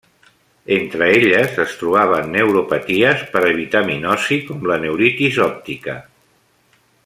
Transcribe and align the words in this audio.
Entre 0.77 1.09
elles 1.17 1.55
es 1.63 1.75
trobaven 1.81 2.33
neuropaties 2.37 3.23
per 3.35 3.45
avitaminosi 3.51 4.39
com 4.49 4.67
la 4.73 4.79
neuritis 4.87 5.39
òptica. 5.51 5.99